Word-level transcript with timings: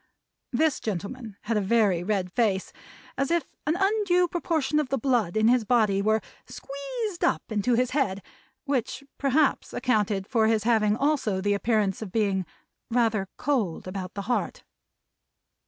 This 0.51 0.79
gentleman 0.79 1.37
had 1.41 1.57
a 1.57 1.61
very 1.61 2.03
red 2.03 2.31
face, 2.31 2.73
as 3.19 3.29
if 3.29 3.53
an 3.67 3.75
undue 3.77 4.27
proportion 4.27 4.79
of 4.79 4.89
the 4.89 4.97
blood 4.97 5.37
in 5.37 5.47
his 5.47 5.63
body 5.63 6.01
were 6.01 6.21
squeezed 6.47 7.23
up 7.23 7.43
into 7.51 7.75
his 7.75 7.91
head, 7.91 8.23
which 8.65 9.03
perhaps 9.19 9.73
accounted 9.73 10.25
for 10.25 10.47
his 10.47 10.63
having 10.63 10.97
also 10.97 11.39
the 11.39 11.53
appearance 11.53 12.01
of 12.01 12.11
being 12.11 12.47
rather 12.89 13.29
cold 13.37 13.87
about 13.87 14.15
the 14.15 14.23
heart. 14.23 14.63